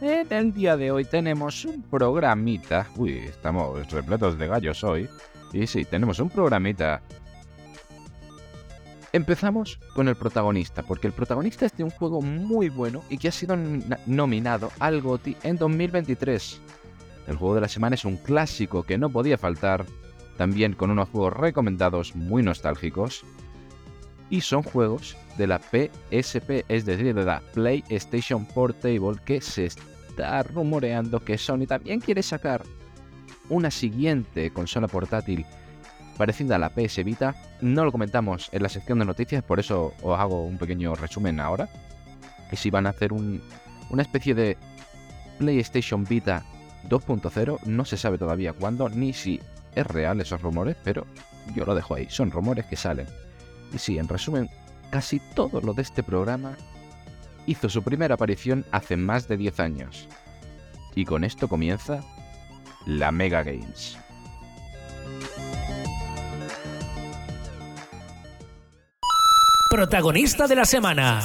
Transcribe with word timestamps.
En 0.00 0.32
el 0.32 0.52
día 0.52 0.76
de 0.76 0.90
hoy 0.90 1.04
tenemos 1.04 1.64
un 1.64 1.82
programita. 1.82 2.88
Uy, 2.96 3.18
estamos 3.18 3.90
repletos 3.90 4.38
de 4.38 4.46
gallos 4.48 4.82
hoy. 4.84 5.08
Y 5.52 5.66
sí, 5.66 5.84
tenemos 5.84 6.18
un 6.18 6.28
programita. 6.28 7.00
Empezamos 9.12 9.78
con 9.94 10.08
el 10.08 10.16
protagonista, 10.16 10.82
porque 10.82 11.06
el 11.06 11.12
protagonista 11.12 11.66
es 11.66 11.76
de 11.76 11.84
un 11.84 11.90
juego 11.90 12.20
muy 12.20 12.68
bueno 12.68 13.04
y 13.08 13.18
que 13.18 13.28
ha 13.28 13.32
sido 13.32 13.56
nominado 14.06 14.72
al 14.80 15.00
GOTY 15.00 15.36
en 15.44 15.56
2023. 15.56 16.60
El 17.28 17.36
juego 17.36 17.54
de 17.54 17.60
la 17.60 17.68
semana 17.68 17.94
es 17.94 18.04
un 18.04 18.16
clásico 18.16 18.82
que 18.82 18.98
no 18.98 19.10
podía 19.10 19.38
faltar, 19.38 19.86
también 20.36 20.74
con 20.74 20.90
unos 20.90 21.08
juegos 21.10 21.32
recomendados 21.34 22.16
muy 22.16 22.42
nostálgicos. 22.42 23.24
Y 24.34 24.40
son 24.40 24.64
juegos 24.64 25.16
de 25.38 25.46
la 25.46 25.60
PSP, 25.60 26.64
es 26.68 26.84
decir, 26.84 27.14
de 27.14 27.24
la 27.24 27.40
PlayStation 27.52 28.44
Portable, 28.44 29.20
que 29.24 29.40
se 29.40 29.66
está 29.66 30.42
rumoreando 30.42 31.20
que 31.20 31.38
Sony 31.38 31.66
también 31.68 32.00
quiere 32.00 32.20
sacar 32.20 32.64
una 33.48 33.70
siguiente 33.70 34.50
consola 34.50 34.88
portátil 34.88 35.46
parecida 36.18 36.56
a 36.56 36.58
la 36.58 36.70
PS 36.70 37.04
Vita. 37.04 37.36
No 37.60 37.84
lo 37.84 37.92
comentamos 37.92 38.48
en 38.50 38.64
la 38.64 38.68
sección 38.68 38.98
de 38.98 39.04
noticias, 39.04 39.44
por 39.44 39.60
eso 39.60 39.94
os 40.02 40.18
hago 40.18 40.44
un 40.44 40.58
pequeño 40.58 40.96
resumen 40.96 41.38
ahora. 41.38 41.68
Que 42.50 42.56
si 42.56 42.70
van 42.70 42.88
a 42.88 42.90
hacer 42.90 43.12
una 43.12 44.02
especie 44.02 44.34
de 44.34 44.56
PlayStation 45.38 46.02
Vita 46.02 46.44
2.0, 46.88 47.62
no 47.66 47.84
se 47.84 47.96
sabe 47.96 48.18
todavía 48.18 48.52
cuándo 48.52 48.88
ni 48.88 49.12
si 49.12 49.40
es 49.76 49.86
real 49.86 50.20
esos 50.20 50.42
rumores, 50.42 50.76
pero 50.82 51.06
yo 51.54 51.64
lo 51.64 51.76
dejo 51.76 51.94
ahí, 51.94 52.08
son 52.10 52.32
rumores 52.32 52.66
que 52.66 52.74
salen. 52.74 53.06
Y 53.74 53.78
sí, 53.78 53.98
en 53.98 54.08
resumen, 54.08 54.48
casi 54.90 55.18
todo 55.18 55.60
lo 55.60 55.74
de 55.74 55.82
este 55.82 56.02
programa 56.02 56.56
hizo 57.46 57.68
su 57.68 57.82
primera 57.82 58.14
aparición 58.14 58.64
hace 58.70 58.96
más 58.96 59.26
de 59.26 59.36
10 59.36 59.60
años. 59.60 60.08
Y 60.94 61.04
con 61.04 61.24
esto 61.24 61.48
comienza 61.48 62.00
la 62.86 63.10
Mega 63.10 63.42
Games. 63.42 63.98
Protagonista 69.68 70.46
de 70.46 70.54
la 70.54 70.64
semana. 70.64 71.20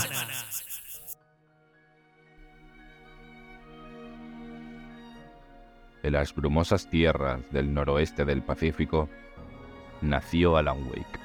En 6.01 6.13
las 6.13 6.33
brumosas 6.33 6.89
tierras 6.89 7.41
del 7.51 7.71
noroeste 7.73 8.25
del 8.25 8.41
Pacífico 8.41 9.07
nació 10.01 10.57
Alan 10.57 10.81
Wake, 10.87 11.19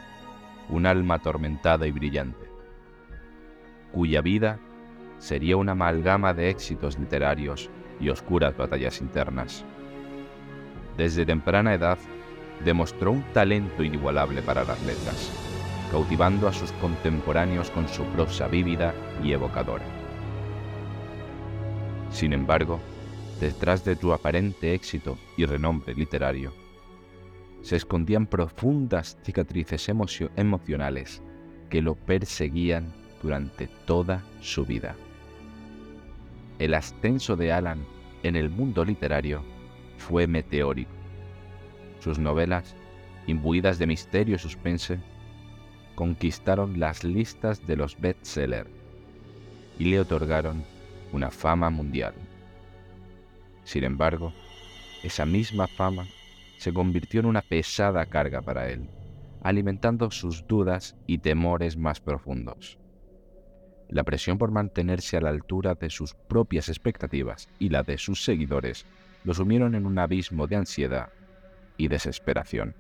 un 0.68 0.86
alma 0.86 1.16
atormentada 1.16 1.86
y 1.86 1.92
brillante, 1.92 2.48
cuya 3.92 4.20
vida 4.20 4.58
sería 5.18 5.56
una 5.56 5.72
amalgama 5.72 6.34
de 6.34 6.50
éxitos 6.50 6.98
literarios 6.98 7.70
y 8.00 8.08
oscuras 8.08 8.56
batallas 8.56 9.00
internas. 9.00 9.64
Desde 10.96 11.26
temprana 11.26 11.74
edad 11.74 11.98
demostró 12.64 13.12
un 13.12 13.22
talento 13.32 13.82
inigualable 13.82 14.42
para 14.42 14.64
las 14.64 14.80
letras, 14.84 15.30
cautivando 15.90 16.48
a 16.48 16.52
sus 16.52 16.72
contemporáneos 16.72 17.70
con 17.70 17.88
su 17.88 18.04
prosa 18.06 18.48
vívida 18.48 18.94
y 19.22 19.32
evocadora. 19.32 19.84
Sin 22.10 22.32
embargo, 22.32 22.80
detrás 23.40 23.84
de 23.84 23.96
su 23.96 24.12
aparente 24.12 24.74
éxito 24.74 25.18
y 25.36 25.46
renombre 25.46 25.94
literario, 25.94 26.52
se 27.64 27.76
escondían 27.76 28.26
profundas 28.26 29.16
cicatrices 29.22 29.88
emocionales 29.88 31.22
que 31.70 31.80
lo 31.80 31.94
perseguían 31.94 32.92
durante 33.22 33.68
toda 33.86 34.22
su 34.42 34.66
vida. 34.66 34.94
El 36.58 36.74
ascenso 36.74 37.36
de 37.36 37.52
Alan 37.52 37.86
en 38.22 38.36
el 38.36 38.50
mundo 38.50 38.84
literario 38.84 39.42
fue 39.96 40.26
meteórico. 40.26 40.90
Sus 42.00 42.18
novelas, 42.18 42.76
imbuidas 43.26 43.78
de 43.78 43.86
misterio 43.86 44.36
y 44.36 44.38
suspense, 44.38 45.00
conquistaron 45.94 46.78
las 46.78 47.02
listas 47.02 47.66
de 47.66 47.76
los 47.76 47.98
bestsellers 47.98 48.68
y 49.78 49.86
le 49.86 50.00
otorgaron 50.00 50.64
una 51.12 51.30
fama 51.30 51.70
mundial. 51.70 52.12
Sin 53.64 53.84
embargo, 53.84 54.34
esa 55.02 55.24
misma 55.24 55.66
fama 55.66 56.06
se 56.58 56.72
convirtió 56.72 57.20
en 57.20 57.26
una 57.26 57.42
pesada 57.42 58.06
carga 58.06 58.42
para 58.42 58.68
él, 58.68 58.88
alimentando 59.42 60.10
sus 60.10 60.46
dudas 60.46 60.96
y 61.06 61.18
temores 61.18 61.76
más 61.76 62.00
profundos. 62.00 62.78
La 63.88 64.02
presión 64.02 64.38
por 64.38 64.50
mantenerse 64.50 65.16
a 65.16 65.20
la 65.20 65.28
altura 65.28 65.74
de 65.74 65.90
sus 65.90 66.14
propias 66.14 66.68
expectativas 66.68 67.48
y 67.58 67.68
la 67.68 67.82
de 67.82 67.98
sus 67.98 68.24
seguidores 68.24 68.86
lo 69.24 69.34
sumieron 69.34 69.74
en 69.74 69.86
un 69.86 69.98
abismo 69.98 70.46
de 70.46 70.56
ansiedad 70.56 71.10
y 71.76 71.88
desesperación. 71.88 72.74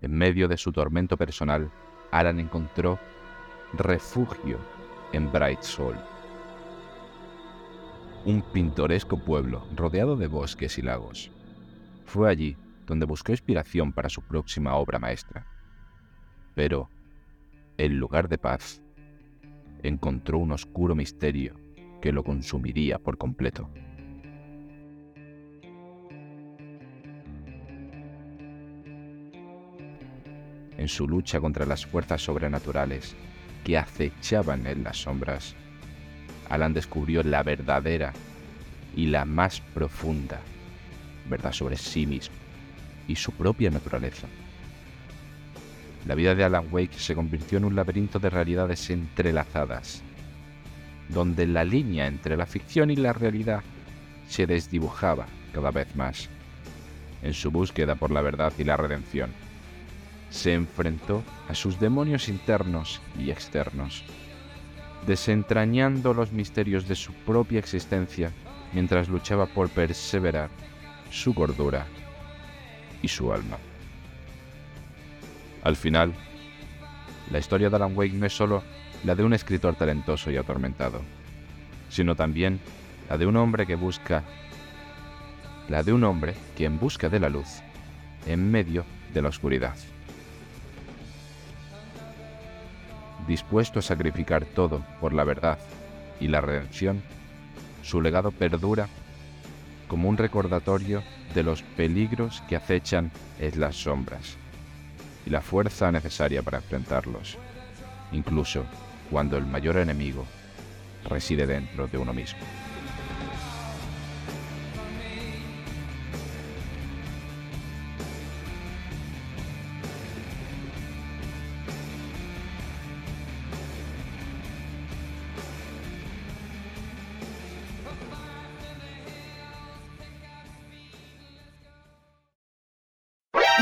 En 0.00 0.14
medio 0.14 0.48
de 0.48 0.56
su 0.56 0.72
tormento 0.72 1.16
personal, 1.16 1.70
Alan 2.10 2.38
encontró 2.38 2.98
refugio 3.74 4.58
en 5.12 5.30
Bright 5.30 5.62
Soul, 5.62 5.96
un 8.24 8.42
pintoresco 8.42 9.18
pueblo 9.18 9.66
rodeado 9.74 10.16
de 10.16 10.26
bosques 10.26 10.78
y 10.78 10.82
lagos. 10.82 11.30
Fue 12.04 12.30
allí 12.30 12.56
donde 12.86 13.06
buscó 13.06 13.32
inspiración 13.32 13.92
para 13.92 14.08
su 14.08 14.22
próxima 14.22 14.74
obra 14.74 14.98
maestra. 14.98 15.46
Pero, 16.54 16.90
en 17.76 17.98
lugar 17.98 18.28
de 18.28 18.38
paz, 18.38 18.82
encontró 19.82 20.38
un 20.38 20.52
oscuro 20.52 20.94
misterio 20.94 21.54
que 22.00 22.12
lo 22.12 22.24
consumiría 22.24 22.98
por 22.98 23.18
completo. 23.18 23.68
En 30.76 30.88
su 30.88 31.08
lucha 31.08 31.40
contra 31.40 31.66
las 31.66 31.84
fuerzas 31.84 32.22
sobrenaturales 32.22 33.16
que 33.64 33.76
acechaban 33.76 34.66
en 34.66 34.84
las 34.84 35.02
sombras, 35.02 35.56
Alan 36.48 36.74
descubrió 36.74 37.22
la 37.22 37.42
verdadera 37.42 38.12
y 38.96 39.06
la 39.06 39.24
más 39.24 39.60
profunda 39.60 40.40
verdad 41.28 41.52
sobre 41.52 41.76
sí 41.76 42.06
mismo 42.06 42.34
y 43.06 43.16
su 43.16 43.32
propia 43.32 43.70
naturaleza. 43.70 44.26
La 46.06 46.14
vida 46.14 46.34
de 46.34 46.44
Alan 46.44 46.66
Wake 46.70 46.98
se 46.98 47.14
convirtió 47.14 47.58
en 47.58 47.64
un 47.64 47.74
laberinto 47.74 48.18
de 48.18 48.30
realidades 48.30 48.88
entrelazadas, 48.90 50.02
donde 51.08 51.46
la 51.46 51.64
línea 51.64 52.06
entre 52.06 52.36
la 52.36 52.46
ficción 52.46 52.90
y 52.90 52.96
la 52.96 53.12
realidad 53.12 53.62
se 54.28 54.46
desdibujaba 54.46 55.26
cada 55.52 55.70
vez 55.70 55.94
más. 55.96 56.28
En 57.22 57.34
su 57.34 57.50
búsqueda 57.50 57.94
por 57.94 58.10
la 58.10 58.20
verdad 58.20 58.52
y 58.58 58.64
la 58.64 58.76
redención, 58.76 59.30
se 60.30 60.54
enfrentó 60.54 61.24
a 61.48 61.54
sus 61.54 61.80
demonios 61.80 62.28
internos 62.28 63.00
y 63.18 63.30
externos, 63.30 64.04
desentrañando 65.06 66.14
los 66.14 66.32
misterios 66.32 66.88
de 66.88 66.94
su 66.94 67.12
propia 67.12 67.58
existencia 67.58 68.32
mientras 68.72 69.08
luchaba 69.08 69.46
por 69.46 69.68
perseverar 69.70 70.50
su 71.10 71.32
gordura 71.32 71.86
y 73.02 73.08
su 73.08 73.32
alma. 73.32 73.56
Al 75.62 75.76
final, 75.76 76.12
la 77.30 77.38
historia 77.38 77.70
de 77.70 77.76
Alan 77.76 77.96
Wake 77.96 78.14
no 78.14 78.26
es 78.26 78.36
solo 78.36 78.62
la 79.04 79.14
de 79.14 79.24
un 79.24 79.32
escritor 79.32 79.74
talentoso 79.74 80.30
y 80.30 80.36
atormentado, 80.36 81.00
sino 81.88 82.14
también 82.14 82.60
la 83.08 83.18
de 83.18 83.26
un 83.26 83.36
hombre 83.36 83.66
que 83.66 83.74
busca, 83.74 84.22
la 85.68 85.82
de 85.82 85.92
un 85.92 86.04
hombre 86.04 86.34
que 86.56 86.64
en 86.64 86.78
busca 86.78 87.08
de 87.08 87.20
la 87.20 87.28
luz 87.28 87.62
en 88.26 88.50
medio 88.50 88.84
de 89.14 89.22
la 89.22 89.28
oscuridad. 89.28 89.76
Dispuesto 93.28 93.78
a 93.78 93.82
sacrificar 93.82 94.46
todo 94.46 94.82
por 95.02 95.12
la 95.12 95.22
verdad 95.22 95.58
y 96.18 96.28
la 96.28 96.40
redención, 96.40 97.02
su 97.82 98.00
legado 98.00 98.30
perdura 98.30 98.88
como 99.86 100.08
un 100.08 100.16
recordatorio 100.16 101.02
de 101.34 101.42
los 101.42 101.62
peligros 101.62 102.42
que 102.48 102.56
acechan 102.56 103.12
en 103.38 103.60
las 103.60 103.76
sombras 103.76 104.36
y 105.26 105.30
la 105.30 105.42
fuerza 105.42 105.92
necesaria 105.92 106.42
para 106.42 106.58
enfrentarlos, 106.58 107.36
incluso 108.12 108.64
cuando 109.10 109.36
el 109.36 109.44
mayor 109.44 109.76
enemigo 109.76 110.24
reside 111.04 111.46
dentro 111.46 111.86
de 111.86 111.98
uno 111.98 112.14
mismo. 112.14 112.40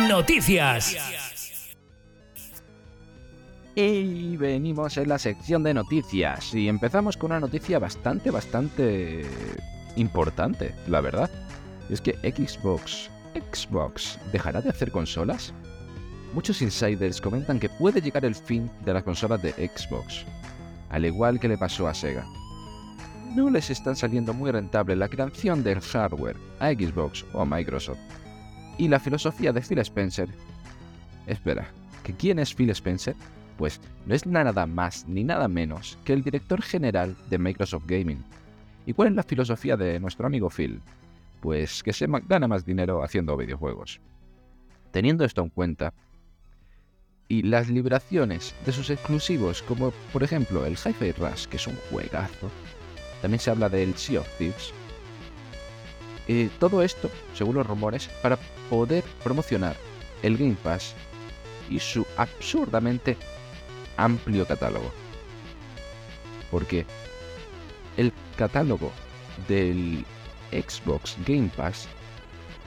Noticias. 0.08 0.96
Y 3.74 4.36
venimos 4.36 4.96
en 4.96 5.08
la 5.08 5.18
sección 5.18 5.62
de 5.62 5.74
noticias 5.74 6.54
y 6.54 6.68
empezamos 6.68 7.16
con 7.16 7.32
una 7.32 7.40
noticia 7.40 7.78
bastante, 7.78 8.30
bastante 8.30 9.22
importante, 9.96 10.74
la 10.86 11.00
verdad. 11.00 11.30
Es 11.90 12.00
que 12.00 12.12
Xbox, 12.22 13.10
Xbox, 13.52 14.18
¿dejará 14.32 14.60
de 14.60 14.70
hacer 14.70 14.90
consolas? 14.90 15.52
Muchos 16.34 16.62
insiders 16.62 17.20
comentan 17.20 17.58
que 17.58 17.68
puede 17.68 18.00
llegar 18.00 18.24
el 18.24 18.34
fin 18.34 18.70
de 18.84 18.94
las 18.94 19.02
consolas 19.02 19.42
de 19.42 19.52
Xbox, 19.52 20.24
al 20.90 21.04
igual 21.04 21.40
que 21.40 21.48
le 21.48 21.58
pasó 21.58 21.88
a 21.88 21.94
Sega. 21.94 22.24
No 23.34 23.50
les 23.50 23.70
están 23.70 23.96
saliendo 23.96 24.32
muy 24.32 24.50
rentable 24.50 24.94
la 24.94 25.08
creación 25.08 25.62
del 25.62 25.80
hardware 25.80 26.36
a 26.60 26.70
Xbox 26.70 27.24
o 27.32 27.40
a 27.40 27.44
Microsoft. 27.44 27.98
Y 28.78 28.88
la 28.88 29.00
filosofía 29.00 29.52
de 29.52 29.60
Phil 29.60 29.78
Spencer... 29.78 30.28
Espera, 31.26 31.68
¿que 32.04 32.12
quién 32.12 32.38
es 32.38 32.54
Phil 32.54 32.70
Spencer? 32.70 33.16
Pues 33.58 33.80
no 34.06 34.14
es 34.14 34.26
nada 34.26 34.66
más 34.66 35.06
ni 35.08 35.24
nada 35.24 35.48
menos 35.48 35.98
que 36.04 36.12
el 36.12 36.22
director 36.22 36.62
general 36.62 37.16
de 37.30 37.38
Microsoft 37.38 37.86
Gaming. 37.86 38.22
¿Y 38.84 38.92
cuál 38.92 39.08
es 39.08 39.14
la 39.14 39.22
filosofía 39.22 39.76
de 39.76 39.98
nuestro 39.98 40.26
amigo 40.26 40.50
Phil? 40.50 40.80
Pues 41.40 41.82
que 41.82 41.92
se 41.92 42.06
gana 42.28 42.46
más 42.46 42.64
dinero 42.64 43.02
haciendo 43.02 43.36
videojuegos. 43.36 44.00
Teniendo 44.92 45.24
esto 45.24 45.42
en 45.42 45.48
cuenta, 45.48 45.92
y 47.28 47.42
las 47.42 47.68
liberaciones 47.68 48.54
de 48.64 48.72
sus 48.72 48.90
exclusivos, 48.90 49.62
como 49.62 49.90
por 50.12 50.22
ejemplo 50.22 50.64
el 50.64 50.74
Hi-Fi 50.74 51.12
Rush, 51.12 51.46
que 51.46 51.56
es 51.56 51.66
un 51.66 51.76
juegazo, 51.90 52.50
también 53.20 53.40
se 53.40 53.50
habla 53.50 53.68
del 53.68 53.94
Sea 53.96 54.20
of 54.20 54.38
Thieves. 54.38 54.72
Eh, 56.28 56.50
todo 56.58 56.82
esto, 56.82 57.10
según 57.34 57.56
los 57.56 57.66
rumores, 57.66 58.08
para 58.22 58.36
poder 58.68 59.04
promocionar 59.22 59.76
el 60.22 60.36
Game 60.36 60.56
Pass 60.62 60.94
y 61.70 61.78
su 61.78 62.06
absurdamente 62.16 63.16
amplio 63.96 64.46
catálogo. 64.46 64.92
Porque 66.50 66.86
el 67.96 68.12
catálogo 68.36 68.92
del 69.48 70.04
Xbox 70.52 71.16
Game 71.26 71.50
Pass 71.56 71.88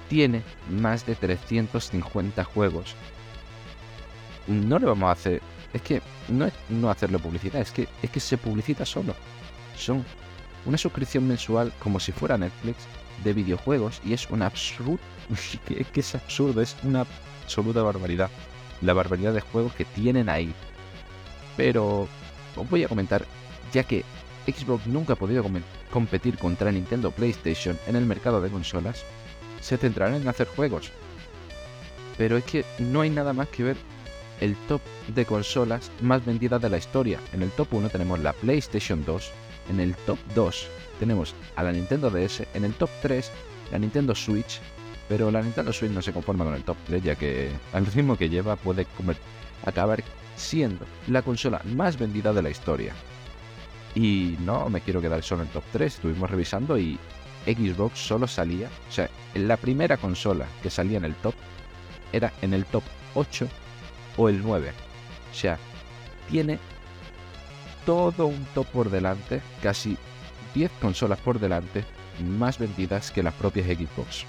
tiene 0.07 0.41
más 0.69 1.05
de 1.05 1.15
350 1.15 2.43
juegos. 2.43 2.95
No 4.47 4.79
le 4.79 4.85
vamos 4.85 5.09
a 5.09 5.11
hacer. 5.11 5.41
Es 5.73 5.81
que 5.81 6.01
no 6.29 6.45
es 6.45 6.53
no 6.69 6.89
hacerle 6.89 7.19
publicidad, 7.19 7.61
es 7.61 7.71
que, 7.71 7.87
es 8.01 8.09
que 8.09 8.19
se 8.19 8.37
publicita 8.37 8.85
solo. 8.85 9.13
Son 9.77 10.03
una 10.65 10.77
suscripción 10.77 11.27
mensual 11.27 11.71
como 11.79 11.99
si 11.99 12.11
fuera 12.11 12.37
Netflix 12.37 12.87
de 13.23 13.33
videojuegos 13.33 14.01
y 14.05 14.13
es 14.13 14.29
un 14.29 14.41
absurdo. 14.41 14.99
Que 15.93 15.99
es 15.99 16.15
absurdo, 16.15 16.61
es 16.61 16.75
una 16.83 17.05
absoluta 17.43 17.83
barbaridad. 17.83 18.29
La 18.81 18.93
barbaridad 18.93 19.33
de 19.33 19.41
juegos 19.41 19.73
que 19.73 19.85
tienen 19.85 20.29
ahí. 20.29 20.53
Pero 21.57 22.07
os 22.55 22.69
voy 22.69 22.83
a 22.83 22.87
comentar, 22.87 23.25
ya 23.73 23.83
que 23.83 24.03
Xbox 24.47 24.87
nunca 24.87 25.13
ha 25.13 25.15
podido 25.15 25.45
competir 25.91 26.37
contra 26.37 26.71
Nintendo 26.71 27.11
PlayStation 27.11 27.77
en 27.87 27.95
el 27.95 28.05
mercado 28.05 28.41
de 28.41 28.49
consolas, 28.49 29.03
se 29.61 29.77
centrarán 29.77 30.21
en 30.21 30.27
hacer 30.27 30.47
juegos. 30.47 30.91
Pero 32.17 32.37
es 32.37 32.43
que 32.43 32.65
no 32.79 33.01
hay 33.01 33.09
nada 33.09 33.33
más 33.33 33.47
que 33.49 33.63
ver 33.63 33.77
el 34.41 34.55
top 34.67 34.81
de 35.07 35.25
consolas 35.25 35.91
más 36.01 36.25
vendidas 36.25 36.61
de 36.61 36.69
la 36.69 36.77
historia. 36.77 37.19
En 37.33 37.43
el 37.43 37.51
top 37.51 37.73
1 37.73 37.89
tenemos 37.89 38.19
la 38.19 38.33
PlayStation 38.33 39.03
2, 39.05 39.31
en 39.69 39.79
el 39.79 39.95
top 39.95 40.17
2 40.35 40.67
tenemos 40.99 41.33
a 41.55 41.63
la 41.63 41.71
Nintendo 41.71 42.09
DS, 42.09 42.43
en 42.53 42.65
el 42.65 42.73
top 42.73 42.89
3 43.01 43.31
la 43.71 43.79
Nintendo 43.79 44.13
Switch, 44.13 44.59
pero 45.07 45.31
la 45.31 45.41
Nintendo 45.41 45.71
Switch 45.71 45.91
no 45.91 46.01
se 46.01 46.11
conforma 46.11 46.43
con 46.45 46.55
el 46.55 46.63
top 46.63 46.77
3 46.87 47.03
ya 47.03 47.15
que 47.15 47.49
al 47.73 47.85
ritmo 47.85 48.17
que 48.17 48.29
lleva 48.29 48.55
puede 48.55 48.85
acabar 49.65 50.03
siendo 50.35 50.85
la 51.07 51.21
consola 51.21 51.61
más 51.75 51.97
vendida 51.97 52.33
de 52.33 52.41
la 52.41 52.49
historia. 52.49 52.93
Y 53.95 54.35
no 54.41 54.69
me 54.69 54.81
quiero 54.81 55.01
quedar 55.01 55.23
solo 55.23 55.43
en 55.43 55.49
top 55.49 55.63
3, 55.71 55.95
estuvimos 55.95 56.29
revisando 56.29 56.77
y 56.77 56.99
Xbox 57.45 57.99
solo 57.99 58.27
salía, 58.27 58.69
o 58.89 58.91
sea, 58.91 59.09
la 59.33 59.57
primera 59.57 59.97
consola 59.97 60.45
que 60.61 60.69
salía 60.69 60.97
en 60.97 61.05
el 61.05 61.15
top 61.15 61.33
era 62.11 62.31
en 62.41 62.53
el 62.53 62.65
top 62.65 62.83
8 63.15 63.47
o 64.17 64.29
el 64.29 64.43
9. 64.43 64.71
O 65.31 65.35
sea, 65.35 65.57
tiene 66.29 66.59
todo 67.85 68.27
un 68.27 68.45
top 68.53 68.67
por 68.67 68.89
delante, 68.89 69.41
casi 69.61 69.97
10 70.53 70.71
consolas 70.81 71.19
por 71.19 71.39
delante, 71.39 71.85
más 72.23 72.59
vendidas 72.59 73.11
que 73.11 73.23
las 73.23 73.33
propias 73.33 73.67
Xbox. 73.67 74.25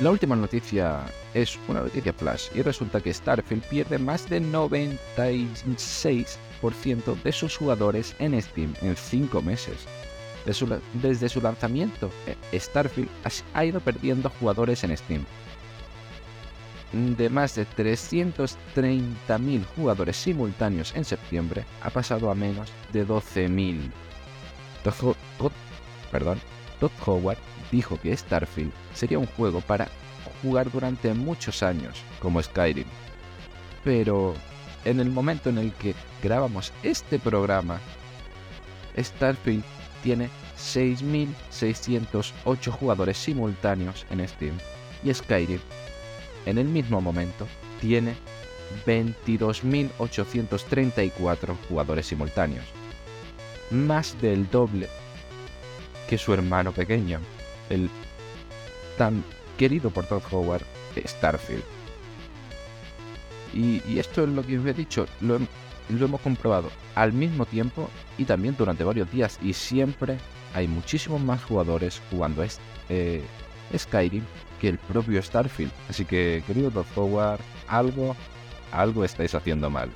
La 0.00 0.10
última 0.10 0.34
noticia 0.34 1.04
es 1.34 1.58
una 1.68 1.82
noticia 1.82 2.14
flash 2.14 2.48
y 2.54 2.62
resulta 2.62 3.02
que 3.02 3.12
Starfield 3.12 3.62
pierde 3.64 3.98
más 3.98 4.30
del 4.30 4.50
96% 4.50 7.22
de 7.22 7.32
sus 7.32 7.58
jugadores 7.58 8.16
en 8.18 8.40
Steam 8.40 8.72
en 8.80 8.96
5 8.96 9.42
meses. 9.42 9.86
Desde 10.44 11.28
su 11.28 11.40
lanzamiento, 11.40 12.10
eh, 12.26 12.36
Starfield 12.58 13.08
ha 13.54 13.64
ido 13.64 13.80
perdiendo 13.80 14.30
jugadores 14.30 14.82
en 14.84 14.96
Steam. 14.96 15.24
De 16.92 17.28
más 17.30 17.54
de 17.54 17.66
330.000 17.66 19.64
jugadores 19.76 20.16
simultáneos 20.16 20.92
en 20.96 21.04
septiembre, 21.04 21.64
ha 21.82 21.90
pasado 21.90 22.30
a 22.30 22.34
menos 22.34 22.72
de 22.92 23.06
12.000. 23.06 23.90
Perdón, 26.10 26.40
Todd 26.80 26.90
Howard 27.06 27.38
dijo 27.70 28.00
que 28.00 28.16
Starfield 28.16 28.72
sería 28.94 29.18
un 29.18 29.26
juego 29.26 29.60
para 29.60 29.88
jugar 30.42 30.70
durante 30.70 31.14
muchos 31.14 31.62
años, 31.62 32.02
como 32.18 32.42
Skyrim. 32.42 32.86
Pero 33.84 34.34
en 34.84 34.98
el 34.98 35.10
momento 35.10 35.50
en 35.50 35.58
el 35.58 35.72
que 35.74 35.94
grabamos 36.22 36.72
este 36.82 37.18
programa, 37.18 37.78
Starfield 38.98 39.64
tiene 40.02 40.28
6.608 40.58 42.70
jugadores 42.70 43.18
simultáneos 43.18 44.04
en 44.10 44.28
Steam 44.28 44.58
y 45.02 45.14
Skyrim 45.14 45.60
en 46.46 46.56
el 46.58 46.66
mismo 46.66 47.00
momento 47.00 47.46
tiene 47.80 48.14
22.834 48.86 51.56
jugadores 51.68 52.06
simultáneos, 52.06 52.66
más 53.70 54.20
del 54.20 54.48
doble 54.50 54.88
que 56.08 56.18
su 56.18 56.32
hermano 56.32 56.70
pequeño, 56.72 57.18
el 57.68 57.90
tan 58.96 59.24
querido 59.58 59.90
por 59.90 60.06
Todd 60.06 60.22
Howard, 60.30 60.64
Starfield. 61.04 61.64
Y, 63.52 63.98
esto 63.98 64.22
es 64.24 64.30
lo 64.30 64.42
que 64.44 64.58
os 64.58 64.66
he 64.66 64.74
dicho, 64.74 65.06
hemos 65.98 66.20
comprobado 66.20 66.70
al 66.94 67.12
mismo 67.12 67.46
tiempo 67.46 67.88
y 68.18 68.24
también 68.24 68.54
durante 68.56 68.84
varios 68.84 69.10
días 69.10 69.38
y 69.42 69.52
siempre 69.52 70.18
hay 70.54 70.68
muchísimos 70.68 71.20
más 71.20 71.42
jugadores 71.42 72.00
jugando 72.10 72.42
este, 72.42 73.22
Skyrim 73.76 74.24
que 74.60 74.68
el 74.68 74.78
propio 74.78 75.22
Starfield. 75.22 75.72
Así 75.88 76.04
que, 76.04 76.42
querido 76.46 76.70
Todd 76.70 76.86
Howard, 76.96 77.40
algo, 77.68 78.16
algo 78.72 79.04
estáis 79.04 79.34
haciendo 79.34 79.70
mal. 79.70 79.90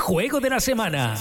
Juego 0.00 0.38
de 0.38 0.50
la 0.50 0.60
semana. 0.60 1.14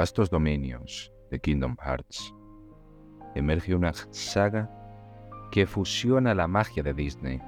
Vastos 0.00 0.30
dominios 0.30 1.12
de 1.30 1.38
Kingdom 1.38 1.76
Hearts 1.78 2.34
emerge 3.34 3.74
una 3.74 3.92
saga 3.92 4.70
que 5.52 5.66
fusiona 5.66 6.34
la 6.34 6.48
magia 6.48 6.82
de 6.82 6.94
Disney 6.94 7.38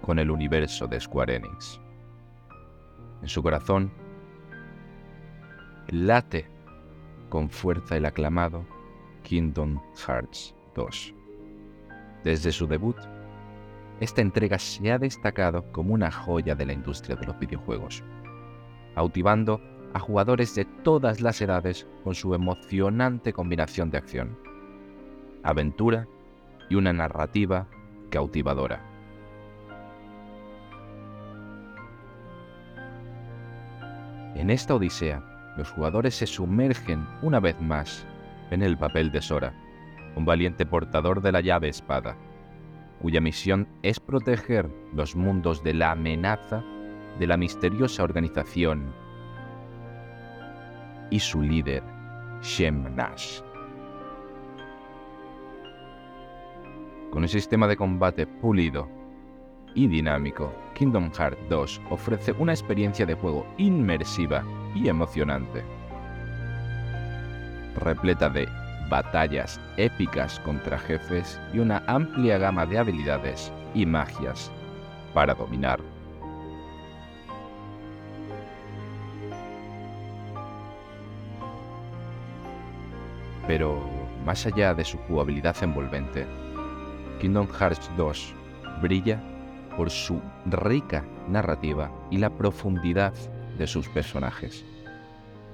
con 0.00 0.20
el 0.20 0.30
universo 0.30 0.86
de 0.86 1.00
Square 1.00 1.34
Enix. 1.34 1.80
En 3.22 3.28
su 3.28 3.42
corazón 3.42 3.90
late 5.88 6.46
con 7.28 7.50
fuerza 7.50 7.96
el 7.96 8.06
aclamado 8.06 8.64
Kingdom 9.24 9.80
Hearts 10.06 10.54
2. 10.76 11.12
Desde 12.22 12.52
su 12.52 12.68
debut, 12.68 12.98
esta 13.98 14.20
entrega 14.20 14.60
se 14.60 14.92
ha 14.92 14.98
destacado 15.00 15.64
como 15.72 15.94
una 15.94 16.12
joya 16.12 16.54
de 16.54 16.66
la 16.66 16.72
industria 16.72 17.16
de 17.16 17.26
los 17.26 17.36
videojuegos, 17.40 18.04
cautivando 18.94 19.60
a 19.92 19.98
jugadores 19.98 20.54
de 20.54 20.64
todas 20.64 21.20
las 21.20 21.40
edades 21.40 21.86
con 22.04 22.14
su 22.14 22.34
emocionante 22.34 23.32
combinación 23.32 23.90
de 23.90 23.98
acción, 23.98 24.38
aventura 25.42 26.06
y 26.68 26.76
una 26.76 26.92
narrativa 26.92 27.66
cautivadora. 28.10 28.86
En 34.36 34.50
esta 34.50 34.74
odisea, 34.74 35.54
los 35.56 35.70
jugadores 35.70 36.14
se 36.14 36.26
sumergen 36.26 37.06
una 37.22 37.40
vez 37.40 37.60
más 37.60 38.06
en 38.50 38.62
el 38.62 38.78
papel 38.78 39.10
de 39.10 39.20
Sora, 39.20 39.52
un 40.16 40.24
valiente 40.24 40.64
portador 40.64 41.20
de 41.20 41.32
la 41.32 41.40
llave 41.40 41.68
espada, 41.68 42.16
cuya 43.00 43.20
misión 43.20 43.68
es 43.82 43.98
proteger 43.98 44.70
los 44.94 45.16
mundos 45.16 45.62
de 45.64 45.74
la 45.74 45.92
amenaza 45.92 46.62
de 47.18 47.26
la 47.26 47.36
misteriosa 47.36 48.02
organización 48.02 48.94
y 51.10 51.18
su 51.18 51.42
líder, 51.42 51.82
Shem 52.40 52.94
Nash. 52.94 53.40
Con 57.10 57.22
un 57.22 57.28
sistema 57.28 57.66
de 57.66 57.76
combate 57.76 58.26
pulido 58.26 58.88
y 59.74 59.88
dinámico, 59.88 60.52
Kingdom 60.74 61.10
Hearts 61.12 61.40
2 61.48 61.82
ofrece 61.90 62.32
una 62.32 62.52
experiencia 62.52 63.04
de 63.04 63.14
juego 63.14 63.46
inmersiva 63.58 64.44
y 64.74 64.88
emocionante, 64.88 65.64
repleta 67.76 68.28
de 68.28 68.48
batallas 68.88 69.60
épicas 69.76 70.38
contra 70.40 70.78
jefes 70.78 71.40
y 71.52 71.58
una 71.58 71.82
amplia 71.86 72.38
gama 72.38 72.66
de 72.66 72.78
habilidades 72.78 73.52
y 73.74 73.86
magias 73.86 74.50
para 75.14 75.34
dominar 75.34 75.80
Pero 83.50 83.82
más 84.24 84.46
allá 84.46 84.74
de 84.74 84.84
su 84.84 84.96
jugabilidad 84.96 85.56
envolvente, 85.60 86.24
Kingdom 87.20 87.48
Hearts 87.48 87.90
2 87.96 88.32
brilla 88.80 89.20
por 89.76 89.90
su 89.90 90.22
rica 90.46 91.04
narrativa 91.26 91.90
y 92.12 92.18
la 92.18 92.30
profundidad 92.30 93.12
de 93.58 93.66
sus 93.66 93.88
personajes. 93.88 94.64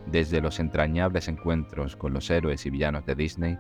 Desde 0.04 0.42
los 0.42 0.60
entrañables 0.60 1.26
encuentros 1.28 1.96
con 1.96 2.12
los 2.12 2.28
héroes 2.28 2.66
y 2.66 2.70
villanos 2.70 3.06
de 3.06 3.14
Disney 3.14 3.58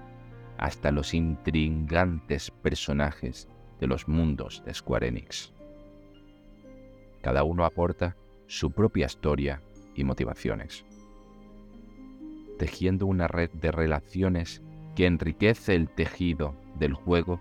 hasta 0.58 0.90
los 0.90 1.14
intrigantes 1.14 2.50
personajes 2.50 3.48
de 3.80 3.86
los 3.86 4.06
mundos 4.06 4.62
de 4.66 4.74
Square 4.74 5.08
Enix. 5.08 5.54
Cada 7.22 7.42
uno 7.42 7.64
aporta 7.64 8.16
su 8.48 8.70
propia 8.70 9.06
historia 9.06 9.62
y 9.94 10.04
motivaciones 10.04 10.84
tejiendo 12.58 13.06
una 13.06 13.28
red 13.28 13.50
de 13.52 13.70
relaciones 13.70 14.62
que 14.94 15.06
enriquece 15.06 15.74
el 15.74 15.88
tejido 15.88 16.54
del 16.78 16.94
juego 16.94 17.40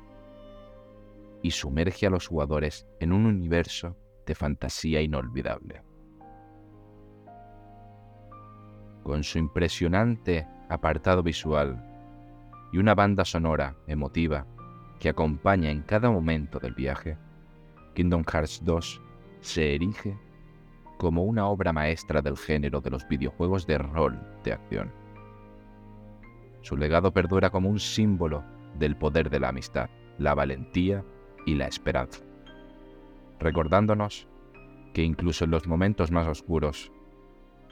y 1.41 1.51
sumerge 1.51 2.07
a 2.07 2.09
los 2.09 2.27
jugadores 2.27 2.87
en 2.99 3.13
un 3.13 3.25
universo 3.25 3.95
de 4.25 4.35
fantasía 4.35 5.01
inolvidable. 5.01 5.83
Con 9.03 9.23
su 9.23 9.37
impresionante 9.37 10.47
apartado 10.69 11.21
visual 11.21 11.81
y 12.73 12.79
una 12.79 12.95
banda 12.95 13.23
sonora 13.23 13.75
emotiva 13.87 14.47
que 14.99 15.09
acompaña 15.09 15.69
en 15.69 15.83
cada 15.83 16.09
momento 16.09 16.59
del 16.59 16.73
viaje, 16.73 17.17
Kingdom 17.93 18.23
Hearts 18.23 18.61
2 18.63 19.01
se 19.41 19.75
erige 19.75 20.17
como 20.97 21.23
una 21.23 21.47
obra 21.47 21.71
maestra 21.71 22.21
del 22.21 22.37
género 22.37 22.81
de 22.81 22.89
los 22.89 23.07
videojuegos 23.07 23.67
de 23.67 23.77
rol 23.77 24.19
de 24.43 24.53
acción. 24.53 25.04
Su 26.65 26.77
legado 26.77 27.13
perdura 27.13 27.51
como 27.51 27.69
un 27.69 27.79
símbolo 27.79 28.43
del 28.79 28.97
poder 28.97 29.29
de 29.29 29.39
la 29.39 29.49
amistad, 29.49 29.87
la 30.17 30.33
valentía 30.33 31.05
y 31.45 31.53
la 31.53 31.67
esperanza, 31.67 32.23
recordándonos 33.39 34.27
que 34.91 35.03
incluso 35.03 35.45
en 35.45 35.51
los 35.51 35.67
momentos 35.67 36.09
más 36.09 36.27
oscuros, 36.27 36.91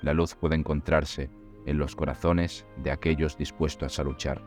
la 0.03 0.13
luz 0.13 0.35
puede 0.35 0.53
encontrarse 0.53 1.31
en 1.65 1.79
los 1.79 1.95
corazones 1.95 2.67
de 2.83 2.91
aquellos 2.91 3.35
dispuestos 3.35 3.97
a 3.97 4.03
luchar 4.03 4.43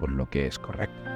por 0.00 0.10
lo 0.10 0.30
que 0.30 0.46
es 0.46 0.58
correcto. 0.58 1.13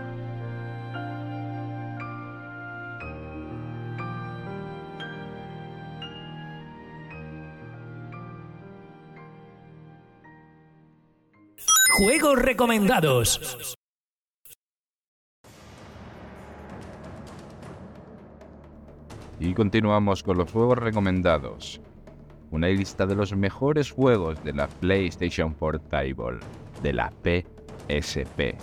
Juegos 11.99 12.39
recomendados. 12.39 13.77
Y 19.41 19.53
continuamos 19.53 20.23
con 20.23 20.39
los 20.39 20.53
juegos 20.53 20.79
recomendados. 20.79 21.81
Una 22.53 22.69
lista 22.69 23.05
de 23.05 23.17
los 23.17 23.35
mejores 23.35 23.91
juegos 23.91 24.45
de 24.45 24.53
la 24.53 24.69
PlayStation 24.69 25.55
Portable, 25.55 26.39
de 26.85 26.93
la 26.93 27.13
PSP. 27.25 28.55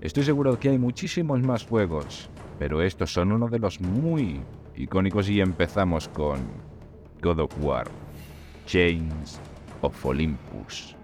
Estoy 0.00 0.22
seguro 0.22 0.58
que 0.58 0.70
hay 0.70 0.78
muchísimos 0.78 1.42
más 1.42 1.66
juegos, 1.66 2.30
pero 2.58 2.80
estos 2.80 3.12
son 3.12 3.32
uno 3.32 3.48
de 3.48 3.58
los 3.58 3.82
muy 3.82 4.40
icónicos 4.76 5.28
y 5.28 5.42
empezamos 5.42 6.08
con 6.08 6.38
God 7.20 7.40
of 7.40 7.52
War, 7.60 7.86
Chains 8.64 9.38
of 9.82 10.06
Olympus. 10.06 10.97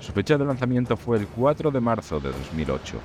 Su 0.00 0.12
fecha 0.12 0.38
de 0.38 0.44
lanzamiento 0.44 0.96
fue 0.96 1.18
el 1.18 1.26
4 1.26 1.70
de 1.70 1.80
marzo 1.80 2.20
de 2.20 2.30
2008. 2.30 2.98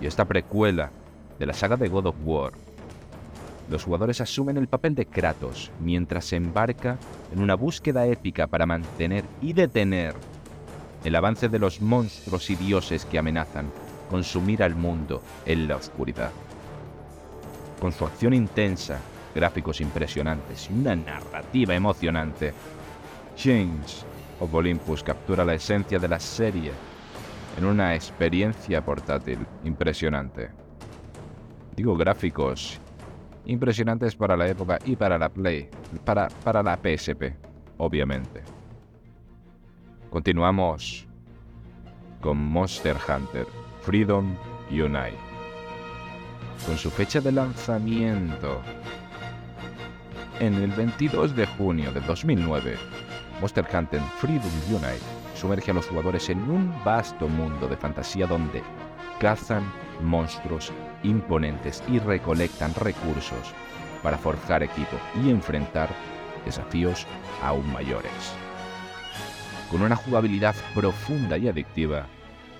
Y 0.00 0.06
esta 0.06 0.24
precuela 0.24 0.90
de 1.38 1.46
la 1.46 1.52
saga 1.52 1.76
de 1.76 1.88
God 1.88 2.06
of 2.06 2.16
War, 2.24 2.52
los 3.70 3.84
jugadores 3.84 4.20
asumen 4.20 4.56
el 4.56 4.66
papel 4.66 4.94
de 4.94 5.06
Kratos 5.06 5.70
mientras 5.80 6.24
se 6.24 6.36
embarca 6.36 6.98
en 7.32 7.40
una 7.40 7.54
búsqueda 7.54 8.06
épica 8.06 8.46
para 8.46 8.66
mantener 8.66 9.24
y 9.40 9.52
detener 9.52 10.14
el 11.04 11.14
avance 11.14 11.48
de 11.48 11.58
los 11.58 11.80
monstruos 11.80 12.48
y 12.50 12.56
dioses 12.56 13.04
que 13.04 13.18
amenazan 13.18 13.70
consumir 14.10 14.62
al 14.62 14.74
mundo 14.74 15.22
en 15.46 15.68
la 15.68 15.76
oscuridad. 15.76 16.30
Con 17.80 17.92
su 17.92 18.04
acción 18.04 18.34
intensa, 18.34 18.98
gráficos 19.34 19.80
impresionantes 19.80 20.68
y 20.70 20.74
una 20.74 20.96
narrativa 20.96 21.74
emocionante, 21.74 22.52
James 23.36 24.04
of 24.40 24.54
Olympus 24.54 25.02
captura 25.02 25.44
la 25.44 25.54
esencia 25.54 25.98
de 25.98 26.08
la 26.08 26.20
serie 26.20 26.72
en 27.58 27.64
una 27.64 27.94
experiencia 27.94 28.84
portátil 28.84 29.38
impresionante. 29.64 30.50
Digo 31.76 31.96
gráficos 31.96 32.80
impresionantes 33.44 34.14
para 34.14 34.36
la 34.36 34.48
época 34.48 34.78
y 34.84 34.96
para 34.96 35.18
la 35.18 35.28
Play, 35.28 35.68
para, 36.04 36.28
para 36.44 36.62
la 36.62 36.76
PSP, 36.76 37.34
obviamente. 37.78 38.42
Continuamos 40.10 41.06
con 42.20 42.38
Monster 42.38 42.96
Hunter 42.96 43.46
Freedom 43.82 44.36
Unite. 44.70 45.18
Con 46.66 46.78
su 46.78 46.90
fecha 46.90 47.20
de 47.20 47.32
lanzamiento 47.32 48.60
en 50.38 50.54
el 50.54 50.70
22 50.70 51.34
de 51.34 51.46
junio 51.46 51.92
de 51.92 52.00
2009, 52.00 52.76
Monster 53.42 53.66
Hunter 53.74 54.00
Freedom 54.18 54.52
Unite 54.70 55.00
sumerge 55.34 55.72
a 55.72 55.74
los 55.74 55.88
jugadores 55.88 56.30
en 56.30 56.48
un 56.48 56.72
vasto 56.84 57.28
mundo 57.28 57.66
de 57.66 57.76
fantasía 57.76 58.24
donde 58.28 58.62
cazan 59.18 59.64
monstruos 60.00 60.72
imponentes 61.02 61.82
y 61.88 61.98
recolectan 61.98 62.72
recursos 62.76 63.52
para 64.00 64.16
forjar 64.16 64.62
equipo 64.62 64.96
y 65.20 65.30
enfrentar 65.30 65.88
desafíos 66.44 67.04
aún 67.42 67.70
mayores. 67.72 68.12
Con 69.72 69.82
una 69.82 69.96
jugabilidad 69.96 70.54
profunda 70.72 71.36
y 71.36 71.48
adictiva, 71.48 72.06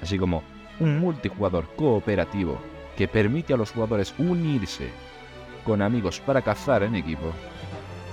así 0.03 0.19
como 0.19 0.43
un 0.81 0.99
multijugador 0.99 1.69
cooperativo 1.77 2.59
que 2.97 3.07
permite 3.07 3.55
a 3.55 3.57
los 3.57 3.71
jugadores 3.71 4.12
unirse 4.19 4.91
con 5.65 5.81
amigos 5.81 6.19
para 6.19 6.43
cazar 6.43 6.83
en 6.83 6.97
equipo, 6.97 7.31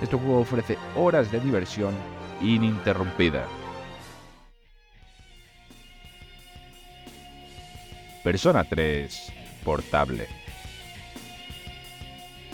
este 0.04 0.16
juego 0.16 0.42
ofrece 0.42 0.78
horas 0.96 1.32
de 1.32 1.40
diversión 1.40 1.96
ininterrumpida. 2.42 3.46
Persona 8.24 8.64
3 8.64 9.34
Portable. 9.64 10.28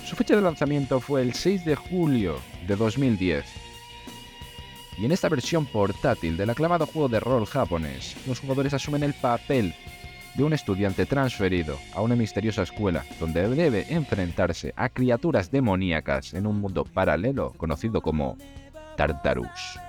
Su 0.06 0.16
fecha 0.16 0.36
de 0.36 0.42
lanzamiento 0.42 1.00
fue 1.00 1.22
el 1.22 1.34
6 1.34 1.66
de 1.66 1.76
julio 1.76 2.38
de 2.68 2.76
2010. 2.76 3.46
Y 4.98 5.06
en 5.06 5.12
esta 5.12 5.30
versión 5.30 5.66
portátil 5.66 6.38
del 6.38 6.50
aclamado 6.50 6.86
juego 6.86 7.10
de 7.10 7.20
rol 7.20 7.46
japonés, 7.46 8.16
los 8.28 8.40
jugadores 8.40 8.74
asumen 8.74 9.04
el 9.04 9.14
papel 9.14 9.74
de 10.36 10.44
un 10.44 10.54
estudiante 10.54 11.06
transferido 11.06 11.78
a 11.94 12.02
una 12.02 12.16
misteriosa 12.16 12.64
escuela 12.64 13.06
donde 13.20 13.48
debe 13.50 13.86
enfrentarse 13.90 14.74
a 14.76 14.90
criaturas 14.90 15.52
demoníacas 15.52 16.34
en 16.34 16.46
un 16.46 16.60
mundo 16.60 16.86
paralelo 16.86 17.54
conocido 17.58 18.02
como 18.02 18.38
Tartarus. 18.96 19.80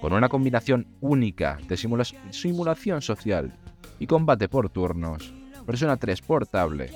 Con 0.00 0.12
una 0.12 0.28
combinación 0.28 0.86
única 1.00 1.58
de 1.68 1.76
simulación 1.76 3.02
social 3.02 3.52
y 3.98 4.06
combate 4.06 4.48
por 4.48 4.68
turnos, 4.68 5.32
Persona 5.64 5.96
3 5.96 6.20
Portable 6.22 6.90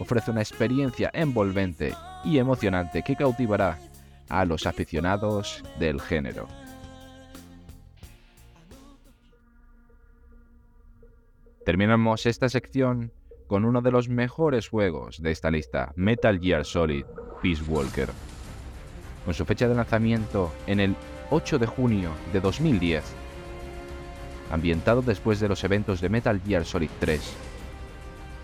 ofrece 0.00 0.30
una 0.30 0.40
experiencia 0.40 1.10
envolvente 1.12 1.94
y 2.24 2.38
emocionante 2.38 3.02
que 3.02 3.16
cautivará 3.16 3.78
a 4.28 4.44
los 4.44 4.66
aficionados 4.66 5.62
del 5.78 6.00
género. 6.00 6.48
Terminamos 11.64 12.26
esta 12.26 12.48
sección 12.48 13.12
con 13.46 13.64
uno 13.64 13.80
de 13.80 13.90
los 13.90 14.08
mejores 14.08 14.68
juegos 14.68 15.20
de 15.22 15.30
esta 15.30 15.50
lista, 15.50 15.92
Metal 15.96 16.38
Gear 16.40 16.64
Solid 16.64 17.04
Peace 17.42 17.62
Walker. 17.68 18.08
Con 19.26 19.34
su 19.34 19.44
fecha 19.44 19.66
de 19.66 19.74
lanzamiento 19.74 20.54
en 20.68 20.78
el 20.78 20.94
8 21.30 21.58
de 21.58 21.66
junio 21.66 22.12
de 22.32 22.40
2010, 22.40 23.02
ambientado 24.52 25.02
después 25.02 25.40
de 25.40 25.48
los 25.48 25.64
eventos 25.64 26.00
de 26.00 26.08
Metal 26.08 26.40
Gear 26.46 26.64
Solid 26.64 26.90
3, 27.00 27.20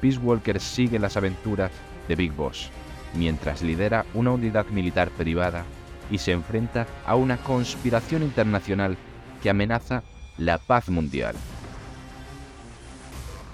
Peace 0.00 0.18
Walker 0.18 0.58
sigue 0.60 0.98
las 0.98 1.16
aventuras 1.16 1.70
de 2.08 2.16
Big 2.16 2.32
Boss, 2.32 2.70
mientras 3.14 3.62
lidera 3.62 4.04
una 4.12 4.32
unidad 4.32 4.66
militar 4.70 5.10
privada 5.10 5.64
y 6.10 6.18
se 6.18 6.32
enfrenta 6.32 6.88
a 7.06 7.14
una 7.14 7.36
conspiración 7.36 8.24
internacional 8.24 8.96
que 9.40 9.50
amenaza 9.50 10.02
la 10.36 10.58
paz 10.58 10.88
mundial. 10.88 11.36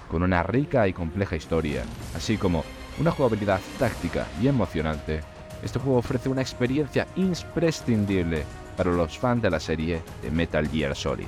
Con 0.09 0.23
una 0.23 0.41
rica 0.41 0.87
y 0.87 0.93
compleja 0.93 1.35
historia, 1.35 1.83
así 2.15 2.37
como 2.37 2.65
una 2.99 3.11
jugabilidad 3.11 3.61
táctica 3.77 4.25
y 4.41 4.47
emocionante, 4.47 5.21
este 5.63 5.79
juego 5.79 5.99
ofrece 5.99 6.29
una 6.29 6.41
experiencia 6.41 7.07
imprescindible 7.15 8.43
para 8.77 8.91
los 8.91 9.17
fans 9.17 9.41
de 9.41 9.49
la 9.49 9.59
serie 9.59 10.01
de 10.21 10.31
Metal 10.31 10.67
Gear 10.67 10.95
Solid. 10.95 11.27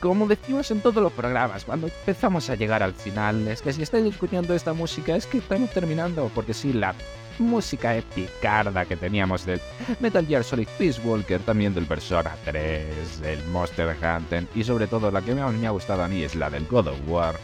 Como 0.00 0.26
decimos 0.26 0.70
en 0.70 0.80
todos 0.80 1.02
los 1.02 1.12
programas, 1.12 1.64
cuando 1.64 1.86
empezamos 1.86 2.50
a 2.50 2.54
llegar 2.54 2.82
al 2.82 2.94
final, 2.94 3.48
es 3.48 3.62
que 3.62 3.72
si 3.72 3.82
estáis 3.82 4.06
escuchando 4.06 4.54
esta 4.54 4.72
música 4.72 5.16
es 5.16 5.26
que 5.26 5.38
estamos 5.38 5.70
terminando, 5.70 6.30
porque 6.34 6.54
sí, 6.54 6.72
la 6.72 6.94
música 7.38 7.96
epicarda 7.96 8.84
que 8.84 8.96
teníamos 8.96 9.44
del 9.44 9.60
Metal 10.00 10.26
Gear 10.26 10.44
Solid 10.44 10.68
Peace 10.78 11.00
Walker, 11.02 11.40
también 11.40 11.74
del 11.74 11.86
Persona 11.86 12.34
3, 12.44 13.20
del 13.20 13.44
Monster 13.48 13.96
Hunter 13.96 14.46
y 14.54 14.64
sobre 14.64 14.86
todo 14.86 15.10
la 15.10 15.22
que 15.22 15.34
me 15.34 15.66
ha 15.66 15.70
gustado 15.70 16.02
a 16.02 16.08
mí 16.08 16.22
es 16.22 16.34
la 16.34 16.50
del 16.50 16.66
God 16.66 16.88
of 16.88 16.98
War. 17.06 17.36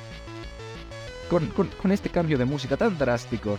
Con, 1.28 1.46
con 1.46 1.92
este 1.92 2.10
cambio 2.10 2.36
de 2.36 2.44
música 2.44 2.76
tan 2.76 2.98
drástico, 2.98 3.58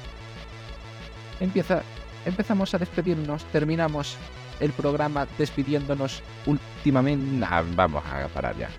empieza, 1.40 1.82
empezamos 2.26 2.74
a 2.74 2.78
despedirnos, 2.78 3.44
terminamos 3.46 4.18
el 4.60 4.72
programa 4.72 5.28
despidiéndonos 5.38 6.22
últimamente. 6.46 7.46
vamos 7.76 8.04
a 8.06 8.28
parar 8.28 8.58
ya. 8.58 8.70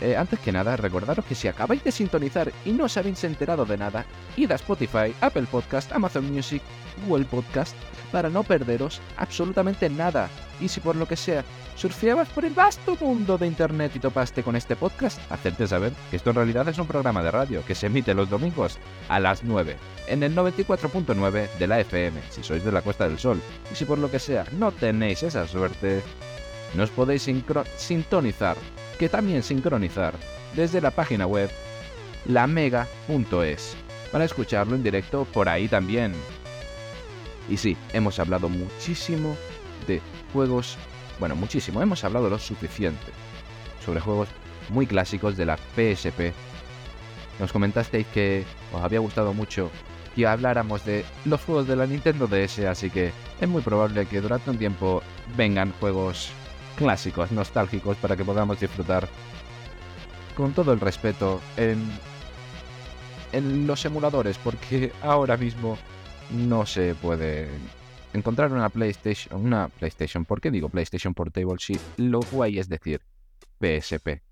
Eh, 0.00 0.16
antes 0.16 0.38
que 0.40 0.52
nada, 0.52 0.76
recordaros 0.76 1.24
que 1.24 1.34
si 1.34 1.48
acabáis 1.48 1.84
de 1.84 1.92
sintonizar 1.92 2.52
y 2.64 2.72
no 2.72 2.84
os 2.84 2.96
habéis 2.96 3.22
enterado 3.24 3.64
de 3.64 3.76
nada, 3.76 4.04
id 4.36 4.50
a 4.50 4.56
Spotify, 4.56 5.14
Apple 5.20 5.46
Podcast, 5.50 5.92
Amazon 5.92 6.32
Music, 6.32 6.62
Google 7.06 7.24
Podcast, 7.24 7.76
para 8.10 8.28
no 8.28 8.42
perderos 8.42 9.00
absolutamente 9.16 9.88
nada. 9.88 10.28
Y 10.60 10.68
si 10.68 10.80
por 10.80 10.96
lo 10.96 11.06
que 11.06 11.16
sea 11.16 11.44
surfeabas 11.76 12.28
por 12.28 12.44
el 12.44 12.52
vasto 12.52 12.96
mundo 13.00 13.38
de 13.38 13.46
Internet 13.46 13.92
y 13.94 13.98
topaste 13.98 14.42
con 14.42 14.56
este 14.56 14.76
podcast, 14.76 15.18
hacerte 15.30 15.66
saber 15.66 15.92
que 16.10 16.16
esto 16.16 16.30
en 16.30 16.36
realidad 16.36 16.68
es 16.68 16.78
un 16.78 16.86
programa 16.86 17.22
de 17.22 17.30
radio 17.30 17.64
que 17.64 17.74
se 17.74 17.86
emite 17.86 18.14
los 18.14 18.28
domingos 18.28 18.78
a 19.08 19.18
las 19.18 19.42
9 19.42 19.76
en 20.08 20.22
el 20.22 20.34
94.9 20.36 21.48
de 21.58 21.66
la 21.66 21.80
FM, 21.80 22.20
si 22.30 22.42
sois 22.42 22.64
de 22.64 22.72
la 22.72 22.82
Costa 22.82 23.08
del 23.08 23.18
Sol. 23.18 23.40
Y 23.72 23.74
si 23.74 23.84
por 23.84 23.98
lo 23.98 24.10
que 24.10 24.18
sea 24.18 24.44
no 24.58 24.72
tenéis 24.72 25.22
esa 25.22 25.46
suerte, 25.46 26.02
nos 26.74 26.90
podéis 26.90 27.28
sintonizar, 27.76 28.56
que 29.02 29.08
también 29.08 29.42
sincronizar, 29.42 30.14
desde 30.54 30.80
la 30.80 30.92
página 30.92 31.26
web 31.26 31.50
lamega.es, 32.24 33.74
para 34.12 34.24
escucharlo 34.24 34.76
en 34.76 34.84
directo 34.84 35.24
por 35.24 35.48
ahí 35.48 35.66
también. 35.66 36.12
Y 37.48 37.56
sí, 37.56 37.76
hemos 37.92 38.20
hablado 38.20 38.48
muchísimo 38.48 39.36
de 39.88 40.00
juegos, 40.32 40.76
bueno, 41.18 41.34
muchísimo, 41.34 41.82
hemos 41.82 42.04
hablado 42.04 42.30
lo 42.30 42.38
suficiente 42.38 43.10
sobre 43.84 43.98
juegos 43.98 44.28
muy 44.68 44.86
clásicos 44.86 45.36
de 45.36 45.46
la 45.46 45.56
PSP. 45.56 46.32
Nos 47.40 47.52
comentasteis 47.52 48.06
que 48.06 48.44
os 48.72 48.82
había 48.82 49.00
gustado 49.00 49.34
mucho 49.34 49.68
que 50.14 50.28
habláramos 50.28 50.84
de 50.84 51.04
los 51.24 51.40
juegos 51.40 51.66
de 51.66 51.74
la 51.74 51.88
Nintendo 51.88 52.28
DS, 52.28 52.60
así 52.66 52.88
que 52.88 53.10
es 53.40 53.48
muy 53.48 53.62
probable 53.62 54.06
que 54.06 54.20
durante 54.20 54.48
un 54.48 54.58
tiempo 54.58 55.02
vengan 55.36 55.72
juegos 55.80 56.30
clásicos, 56.76 57.32
nostálgicos, 57.32 57.96
para 57.96 58.16
que 58.16 58.24
podamos 58.24 58.60
disfrutar 58.60 59.08
con 60.36 60.52
todo 60.52 60.72
el 60.72 60.80
respeto 60.80 61.40
en, 61.56 61.82
en 63.32 63.66
los 63.66 63.84
emuladores, 63.84 64.38
porque 64.38 64.92
ahora 65.02 65.36
mismo 65.36 65.76
no 66.30 66.66
se 66.66 66.94
puede 66.94 67.48
encontrar 68.12 68.52
una 68.52 68.68
PlayStation, 68.68 69.44
una 69.44 69.68
PlayStation, 69.68 70.24
¿por 70.24 70.40
qué 70.40 70.50
digo 70.50 70.68
PlayStation 70.68 71.14
Portable? 71.14 71.56
Si 71.58 71.78
lo 71.96 72.20
guay 72.20 72.58
es 72.58 72.68
decir 72.68 73.00
PSP. 73.60 74.22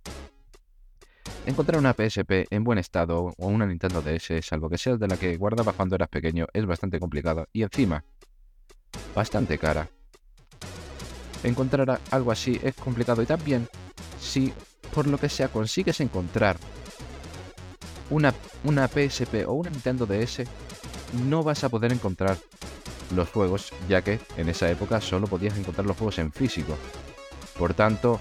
Encontrar 1.47 1.79
una 1.79 1.95
PSP 1.95 2.47
en 2.51 2.65
buen 2.65 2.79
estado 2.79 3.33
o 3.37 3.47
una 3.47 3.67
Nintendo 3.67 4.03
DS, 4.03 4.45
salvo 4.45 4.69
que 4.69 4.79
seas 4.79 4.99
de 4.99 5.09
la 5.09 5.17
que 5.17 5.37
guardabas 5.37 5.75
cuando 5.75 5.95
eras 5.95 6.09
pequeño, 6.09 6.47
es 6.53 6.67
bastante 6.67 7.01
complicado 7.01 7.49
y 7.53 7.63
encima 7.63 8.05
bastante 9.15 9.59
cara. 9.59 9.89
Encontrar 11.43 12.01
algo 12.11 12.33
así 12.33 12.61
es 12.63 12.75
complicado 12.75 13.23
y 13.23 13.27
también 13.27 13.69
si 14.21 14.53
por 14.95 15.07
lo 15.07 15.19
que 15.19 15.29
sea 15.29 15.49
consigues 15.49 16.01
encontrar 16.01 16.57
una, 18.11 18.35
una 18.65 18.89
PSP 18.89 19.47
o 19.47 19.53
una 19.53 19.71
Nintendo 19.71 20.07
DS, 20.07 20.43
no 21.29 21.43
vas 21.43 21.65
a 21.65 21.69
poder 21.69 21.93
encontrar 21.93 22.37
los 23.15 23.29
juegos, 23.31 23.73
ya 23.89 24.03
que 24.03 24.21
en 24.37 24.49
esa 24.49 24.71
época 24.71 25.01
solo 25.01 25.27
podías 25.27 25.57
encontrar 25.57 25.87
los 25.87 25.97
juegos 25.97 26.19
en 26.19 26.33
físico. 26.33 26.77
Por 27.59 27.75
tanto, 27.75 28.21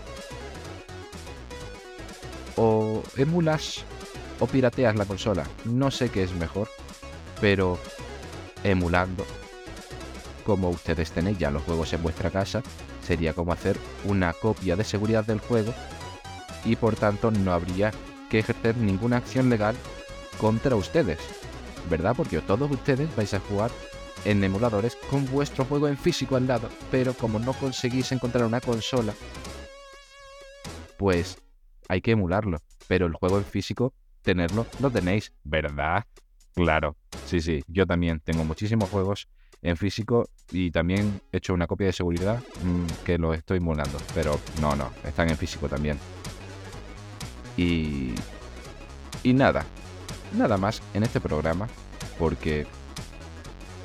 o 2.56 3.04
emulas 3.16 3.84
o 4.40 4.48
pirateas 4.48 4.96
la 4.96 5.06
consola. 5.06 5.46
No 5.66 5.92
sé 5.92 6.10
qué 6.10 6.24
es 6.24 6.34
mejor, 6.34 6.68
pero 7.40 7.78
emulando, 8.64 9.26
como 10.46 10.70
ustedes 10.70 11.12
tenéis 11.12 11.38
ya 11.38 11.52
los 11.52 11.64
juegos 11.64 11.94
en 11.94 12.04
vuestra 12.04 12.30
casa, 12.30 12.62
sería 13.10 13.34
como 13.34 13.52
hacer 13.52 13.76
una 14.06 14.34
copia 14.34 14.76
de 14.76 14.84
seguridad 14.84 15.26
del 15.26 15.40
juego 15.40 15.74
y 16.64 16.76
por 16.76 16.96
tanto 16.96 17.32
no 17.32 17.52
habría 17.52 17.92
que 18.30 18.38
ejercer 18.38 18.78
ninguna 18.78 19.18
acción 19.18 19.50
legal 19.50 19.76
contra 20.40 20.76
ustedes, 20.76 21.18
¿verdad? 21.90 22.14
Porque 22.16 22.40
todos 22.42 22.70
ustedes 22.70 23.10
vais 23.16 23.34
a 23.34 23.40
jugar 23.40 23.72
en 24.26 24.44
emuladores 24.44 24.96
con 25.10 25.26
vuestro 25.26 25.66
juego 25.66 25.88
en 25.88 25.98
físico 25.98 26.36
al 26.36 26.46
lado, 26.46 26.70
pero 26.92 27.16
como 27.16 27.40
no 27.40 27.54
conseguís 27.54 28.12
encontrar 28.12 28.46
una 28.46 28.62
consola, 28.62 29.16
pues 31.00 31.40
hay 31.88 32.02
que 32.02 32.12
emularlo. 32.12 32.60
Pero 32.88 33.08
el 33.08 33.14
juego 33.14 33.40
en 33.40 33.46
físico, 33.46 33.96
tenerlo, 34.22 34.68
lo 34.80 34.92
tenéis, 34.92 35.34
¿verdad? 35.44 36.06
Claro, 36.54 36.96
sí, 37.26 37.42
sí, 37.42 37.64
yo 37.68 37.88
también 37.88 38.20
tengo 38.20 38.46
muchísimos 38.46 38.88
juegos 38.88 39.28
en 39.62 39.78
físico 39.78 40.30
y 40.52 40.72
también 40.72 41.22
he 41.32 41.38
hecho 41.38 41.54
una 41.54 41.68
copia 41.68 41.88
de 41.88 41.94
seguridad 41.94 42.42
mm, 42.64 43.04
que 43.06 43.18
lo 43.18 43.34
estoy 43.34 43.58
emulando, 43.58 43.98
pero 44.14 44.40
no, 44.62 44.76
no, 44.76 44.90
están 45.06 45.30
en 45.30 45.38
físico 45.38 45.68
también. 45.68 45.98
Y... 47.58 48.14
Y 49.22 49.34
nada, 49.34 49.66
nada 50.38 50.56
más 50.58 50.82
en 50.94 51.04
este 51.04 51.20
programa, 51.20 51.68
porque 52.18 52.66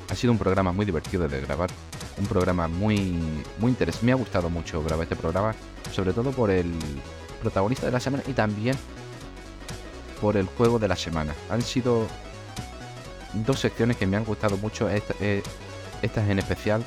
ha 0.09 0.15
sido 0.15 0.31
un 0.31 0.39
programa 0.39 0.71
muy 0.71 0.85
divertido 0.85 1.27
de 1.27 1.41
grabar, 1.41 1.69
un 2.17 2.25
programa 2.25 2.67
muy, 2.69 3.19
muy 3.59 3.71
interesante. 3.71 4.05
Me 4.05 4.11
ha 4.13 4.15
gustado 4.15 4.49
mucho 4.49 4.81
grabar 4.81 5.03
este 5.03 5.17
programa, 5.17 5.53
sobre 5.91 6.13
todo 6.13 6.31
por 6.31 6.51
el 6.51 6.71
protagonista 7.41 7.85
de 7.85 7.91
la 7.91 7.99
semana 7.99 8.23
y 8.27 8.31
también 8.33 8.77
por 10.21 10.37
el 10.37 10.45
juego 10.45 10.79
de 10.79 10.87
la 10.87 10.95
semana. 10.95 11.33
Han 11.49 11.61
sido 11.61 12.07
dos 13.45 13.59
secciones 13.59 13.97
que 13.97 14.07
me 14.07 14.17
han 14.17 14.23
gustado 14.23 14.57
mucho, 14.57 14.89
esta, 14.89 15.13
eh, 15.19 15.43
estas 16.01 16.29
en 16.29 16.39
especial, 16.39 16.83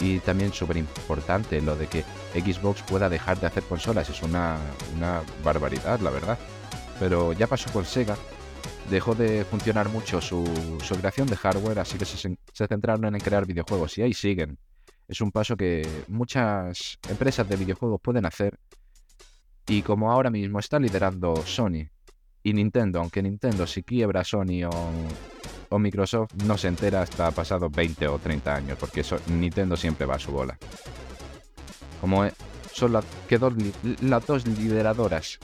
y 0.00 0.20
también 0.20 0.52
súper 0.52 0.76
importante 0.76 1.60
lo 1.60 1.76
de 1.76 1.86
que 1.86 2.04
Xbox 2.34 2.82
pueda 2.82 3.08
dejar 3.08 3.40
de 3.40 3.46
hacer 3.46 3.64
consolas. 3.64 4.08
Es 4.08 4.22
una, 4.22 4.58
una 4.96 5.22
barbaridad, 5.42 6.00
la 6.00 6.10
verdad. 6.10 6.38
Pero 7.00 7.32
ya 7.32 7.46
pasó 7.46 7.70
con 7.72 7.84
Sega. 7.84 8.16
Dejó 8.90 9.14
de 9.14 9.44
funcionar 9.44 9.88
mucho 9.88 10.20
su, 10.20 10.44
su 10.82 10.94
creación 10.96 11.26
de 11.26 11.36
hardware, 11.36 11.78
así 11.80 11.98
que 11.98 12.04
se, 12.04 12.16
se 12.16 12.66
centraron 12.66 13.14
en 13.14 13.20
crear 13.20 13.44
videojuegos 13.44 13.98
y 13.98 14.02
ahí 14.02 14.14
siguen. 14.14 14.58
Es 15.06 15.20
un 15.20 15.30
paso 15.30 15.56
que 15.56 15.86
muchas 16.08 16.98
empresas 17.08 17.48
de 17.48 17.56
videojuegos 17.56 18.00
pueden 18.00 18.24
hacer. 18.24 18.58
Y 19.66 19.82
como 19.82 20.10
ahora 20.10 20.30
mismo 20.30 20.58
está 20.58 20.78
liderando 20.78 21.36
Sony 21.44 21.88
y 22.42 22.52
Nintendo, 22.54 23.00
aunque 23.00 23.22
Nintendo 23.22 23.66
si 23.66 23.82
quiebra 23.82 24.24
Sony 24.24 24.64
o, 24.64 24.90
o 25.70 25.78
Microsoft 25.78 26.34
no 26.44 26.56
se 26.56 26.68
entera 26.68 27.02
hasta 27.02 27.30
pasados 27.30 27.70
20 27.72 28.08
o 28.08 28.18
30 28.18 28.54
años, 28.54 28.78
porque 28.78 29.04
Nintendo 29.28 29.76
siempre 29.76 30.06
va 30.06 30.16
a 30.16 30.18
su 30.18 30.32
bola. 30.32 30.58
Como 32.00 32.28
son 32.72 32.92
las, 32.92 33.04
que 33.28 33.38
las 34.02 34.26
dos 34.26 34.46
lideradoras 34.46 35.38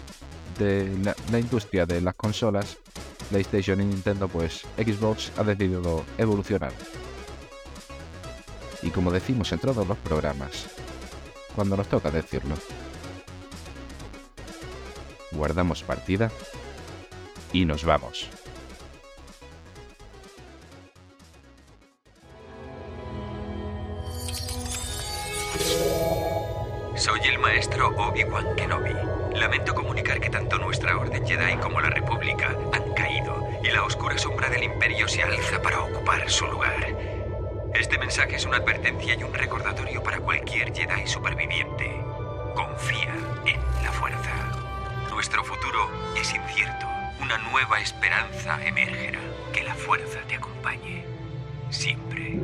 de 0.59 1.15
la, 1.31 1.39
industria 1.39 1.85
de 1.85 2.01
las 2.01 2.15
consolas, 2.15 2.79
PlayStation 3.31 3.81
y 3.81 3.85
Nintendo, 3.85 4.29
pues 4.29 4.63
Xbox 4.77 5.33
ha 5.37 5.45
decidido 5.45 6.05
evolucionar. 6.19 6.73
Y 8.83 8.91
como 8.91 9.11
decimos 9.11 9.51
en 9.53 9.59
todos 9.59 9.87
los 9.87 9.99
programas, 9.99 10.67
cuando 11.57 11.77
nos 11.77 11.89
toca 11.89 12.11
decirlo, 12.11 12.55
guardamos 15.33 15.83
partida 15.83 16.31
y 17.53 17.65
nos 17.65 17.85
vamos. 17.85 18.29
Soy 27.05 27.21
el 27.29 27.39
maestro 27.39 27.89
Obi-Wan 27.89 28.57
Kenobi. 28.57 28.95
Lamento 29.35 29.75
comunicar 29.75 30.19
que 30.21 30.31
tanto 30.31 30.57
nuestra 30.57 30.97
Orden 30.97 31.27
Jedi 31.27 31.59
como 31.59 31.79
la 31.83 31.91
República 31.91 32.57
han 32.73 32.95
caído 32.95 33.47
y 33.63 33.71
la 33.71 33.85
oscura 33.85 34.17
sombra 34.17 34.49
del 34.49 34.63
Imperio 34.63 35.07
se 35.07 35.23
alza 35.23 35.61
para 35.61 35.83
ocupar 35.83 36.31
su 36.31 36.47
lugar. 36.47 36.97
Este 37.75 37.99
mensaje 37.99 38.37
es 38.37 38.47
una 38.47 38.57
advertencia 38.57 39.17
y 39.17 39.23
un 39.23 39.35
recordatorio 39.35 40.03
para 40.03 40.19
cualquier 40.21 40.75
Jedi 40.75 41.07
superviviente. 41.07 41.95
Confía 42.55 43.15
en 43.45 43.61
la 43.85 43.93
fuerza. 43.93 44.33
Nuestro 45.11 45.45
futuro 45.45 45.91
es 46.17 46.33
incierto. 46.35 46.87
Una 47.21 47.37
nueva 47.51 47.81
esperanza 47.81 48.59
emergerá. 48.65 49.21
Que 49.53 49.63
la 49.63 49.75
fuerza 49.75 50.21
te 50.27 50.37
acompañe. 50.37 51.05
Siempre. 51.69 52.41